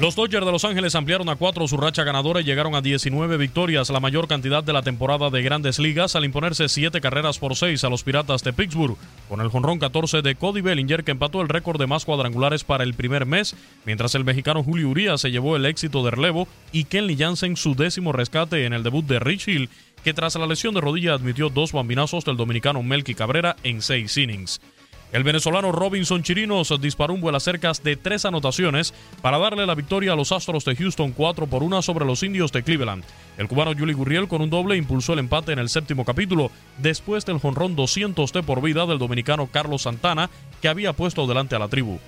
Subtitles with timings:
[0.00, 3.36] Los Dodgers de Los Ángeles ampliaron a cuatro su racha ganadora y llegaron a 19
[3.36, 7.54] victorias, la mayor cantidad de la temporada de grandes ligas, al imponerse siete carreras por
[7.54, 8.96] seis a los Piratas de Pittsburgh,
[9.28, 12.82] con el jonrón 14 de Cody Bellinger que empató el récord de más cuadrangulares para
[12.82, 16.84] el primer mes, mientras el mexicano Julio Urias se llevó el éxito de relevo y
[16.84, 19.68] Kenley Jansen su décimo rescate en el debut de Rich Hill,
[20.02, 24.16] que tras la lesión de rodilla admitió dos bambinazos del dominicano Melky Cabrera en seis
[24.16, 24.62] innings.
[25.12, 30.12] El venezolano Robinson Chirinos disparó un vuelo cercas de tres anotaciones para darle la victoria
[30.12, 33.02] a los Astros de Houston 4 por 1 sobre los Indios de Cleveland.
[33.36, 37.26] El cubano Juli Gurriel con un doble impulsó el empate en el séptimo capítulo después
[37.26, 40.30] del jonrón 200 de por vida del dominicano Carlos Santana
[40.62, 41.98] que había puesto delante a la tribu.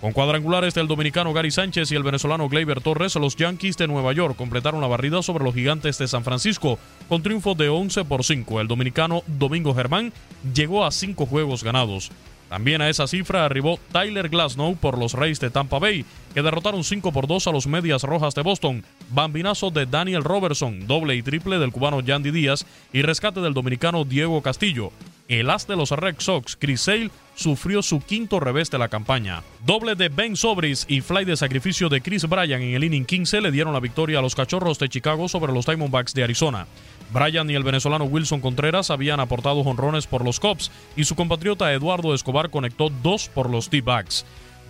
[0.00, 4.12] Con cuadrangulares del dominicano Gary Sánchez y el venezolano Gleyber Torres, los Yankees de Nueva
[4.12, 8.24] York completaron la barrida sobre los gigantes de San Francisco con triunfo de 11 por
[8.24, 8.60] 5.
[8.60, 10.12] El dominicano Domingo Germán
[10.54, 12.10] llegó a 5 juegos ganados.
[12.48, 16.04] También a esa cifra arribó Tyler Glasnow por los Rays de Tampa Bay,
[16.34, 20.86] que derrotaron 5 por 2 a los Medias Rojas de Boston, bambinazo de Daniel Robertson,
[20.86, 24.92] doble y triple del cubano Yandy Díaz y rescate del dominicano Diego Castillo.
[25.28, 29.42] El as de los Red Sox, Chris Sale, sufrió su quinto revés de la campaña.
[29.66, 33.42] Doble de Ben Sobris y fly de sacrificio de Chris Bryan en el inning 15
[33.42, 36.66] le dieron la victoria a los Cachorros de Chicago sobre los Diamondbacks de Arizona.
[37.12, 41.72] Bryan y el venezolano Wilson Contreras habían aportado jonrones por los Cubs y su compatriota
[41.72, 44.24] Eduardo Escobar conectó dos por los D-Backs.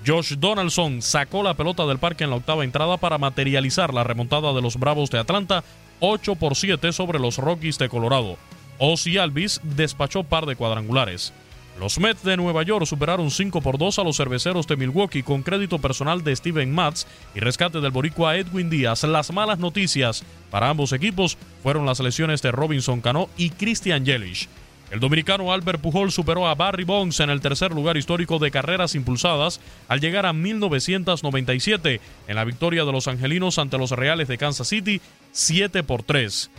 [0.07, 4.53] Josh Donaldson sacó la pelota del parque en la octava entrada para materializar la remontada
[4.53, 5.65] de los Bravos de Atlanta
[6.01, 8.37] 8 por 7 sobre los Rockies de Colorado.
[8.79, 11.33] Ozzy Alvis despachó par de cuadrangulares.
[11.79, 15.45] Los Mets de Nueva York superaron 5 por 2 a los cerveceros de Milwaukee con
[15.45, 17.07] crédito personal de Steven Matz
[17.37, 19.05] y rescate del boricua Edwin Díaz.
[19.05, 24.49] Las malas noticias para ambos equipos fueron las lesiones de Robinson Cano y Christian Yelich.
[24.91, 28.97] El dominicano Albert Pujol superó a Barry Bonds en el tercer lugar histórico de carreras
[28.97, 34.39] impulsadas al llegar a 1997 en la victoria de los angelinos ante los Reales de
[34.39, 35.01] Kansas City
[35.31, 36.51] 7 por 3.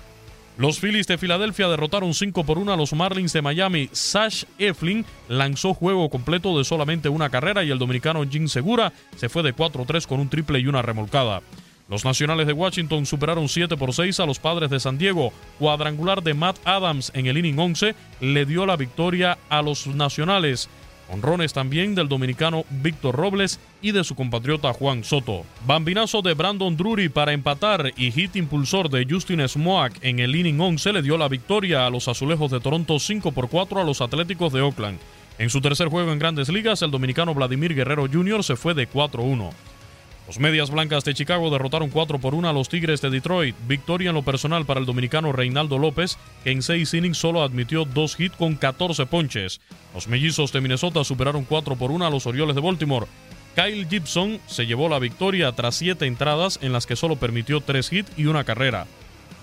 [0.60, 3.88] Los Phillies de Filadelfia derrotaron 5 por 1 a los Marlins de Miami.
[3.94, 9.30] Sash Eflin lanzó juego completo de solamente una carrera y el dominicano Jim Segura se
[9.30, 11.42] fue de 4-3 con un triple y una remolcada.
[11.88, 15.32] Los Nacionales de Washington superaron 7 por 6 a los Padres de San Diego.
[15.60, 20.68] Cuadrangular de Matt Adams en el inning 11 le dio la victoria a los Nacionales.
[21.12, 25.44] Honrones también del dominicano Víctor Robles y de su compatriota Juan Soto.
[25.66, 30.60] Bambinazo de Brandon Drury para empatar y hit impulsor de Justin Smoak en el inning
[30.60, 34.02] 11 le dio la victoria a los Azulejos de Toronto 5 por 4 a los
[34.02, 35.00] Atléticos de Oakland.
[35.38, 38.44] En su tercer juego en Grandes Ligas, el dominicano Vladimir Guerrero Jr.
[38.44, 39.52] se fue de 4-1.
[40.30, 43.56] Los Medias Blancas de Chicago derrotaron 4 por 1 a los Tigres de Detroit.
[43.68, 47.84] Victoria en lo personal para el dominicano Reinaldo López, que en 6 innings solo admitió
[47.84, 49.60] 2 hits con 14 ponches.
[49.92, 53.08] Los Mellizos de Minnesota superaron 4 por 1 a los Orioles de Baltimore.
[53.56, 57.92] Kyle Gibson se llevó la victoria tras siete entradas en las que solo permitió tres
[57.92, 58.86] hits y una carrera.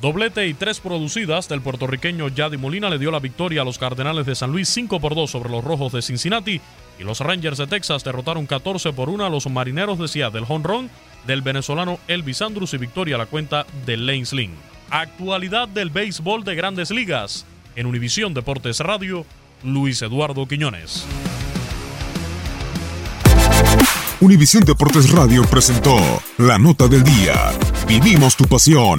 [0.00, 4.26] Doblete y tres producidas del puertorriqueño Yadi Molina le dio la victoria a los Cardenales
[4.26, 6.60] de San Luis 5 por 2 sobre los Rojos de Cincinnati
[6.98, 10.44] y los Rangers de Texas derrotaron 14 por 1 a los Marineros de Seattle.
[10.48, 10.90] Honrón
[11.26, 14.54] del venezolano Elvis Andrus y victoria a la cuenta de Lane Sling.
[14.90, 17.46] Actualidad del béisbol de grandes ligas.
[17.75, 19.25] En Univisión Deportes Radio,
[19.62, 21.06] Luis Eduardo Quiñones.
[24.20, 25.96] Univisión Deportes Radio presentó
[26.38, 27.52] la nota del día.
[27.87, 28.99] Vivimos tu pasión.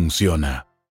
[0.00, 0.69] funciona.